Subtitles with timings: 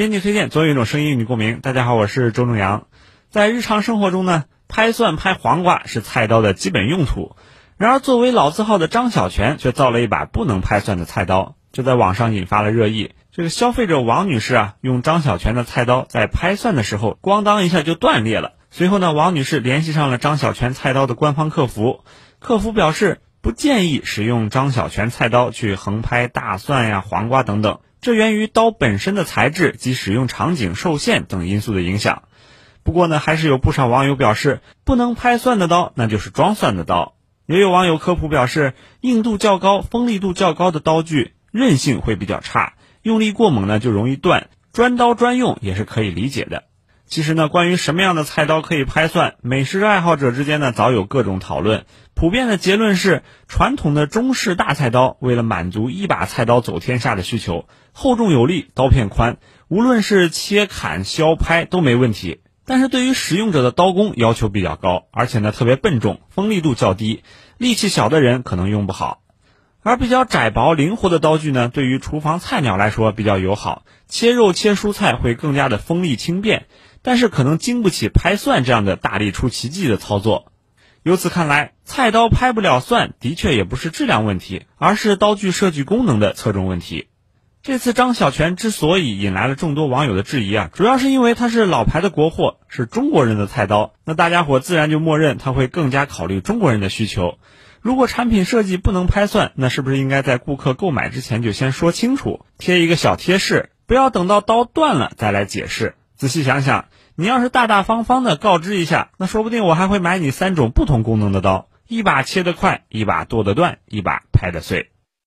[0.00, 1.60] 编辑推荐，总有一种声音与你共鸣。
[1.60, 2.86] 大家好，我是周正阳。
[3.28, 7.36] 在日常生活中呢，拍蒜拍黄瓜是菜刀的基本用途。
[7.76, 13.12] 然而，作为老字号的张小泉却造了一把不能拍蒜的菜刀，这在网上引发了热议。
[13.30, 18.54] 这个消费者王女士啊，用张小泉的菜刀在拍蒜的时候，咣当一下就断裂了。
[18.70, 22.04] 随后呢，王女士联系上了张小泉菜刀的官方客服，
[22.38, 27.80] 客服表示不建议使用张小泉菜刀去横拍大蒜呀、黄瓜等等。
[28.00, 32.22] 这源于刀本身的材质及使用场景受限等因素的影响。
[32.82, 37.14] 不过呢，还是有不少网友表示，不能拍蒜的刀那就是装蒜的刀。
[37.44, 38.72] 也有网友科普表示，
[39.02, 44.48] 硬度较高、锋利度较高的刀具韧性会比较差，用力过猛呢就容易断。
[44.72, 46.64] 专刀专用也是可以理解的。
[47.10, 51.84] 其实呢，关于什么样的菜刀可以拍蒜，美食爱好者之间呢早有各种讨论。
[52.14, 62.42] 普遍的结论是，传统的中式大菜刀为了满足一把菜刀走天下的需求，厚重有力，刀片宽，无论是切砍削拍都没问题。
[62.64, 67.24] 但是对于使用者的刀工要求比较高，而且呢特别笨重，锋利度较低，
[67.58, 69.20] 力气小的人可能用不好。
[69.82, 76.66] 而比较窄薄灵活的刀具呢，对于厨房菜鸟来说比较友好，切肉切蔬菜会更加的锋利轻便。
[77.02, 80.52] 但是可能经不起拍蒜这样的大力出奇迹的操作。
[81.02, 87.09] 由此看来，菜刀拍不了蒜，的确也不是质量问题，而是刀具设计功能的侧重问题。
[87.62, 97.36] 这次张小泉之所以引来了众多网友的质疑啊，主要是因为它是老牌的国货，是中国人的菜刀，那大家伙自然就默认他会更加考虑中国人的需求。
[97.82, 105.96] 如果产品设计不能拍蒜，那是不是应该在顾客购买之前就先说清楚，贴一个小贴士，不要等到刀断了再来解释？
[106.16, 114.90] 仔细想想，你要是大大方方的告知一下，那说不定我还会买你三种不同功能的刀：一把切得快，一把剁得断，一把拍得碎。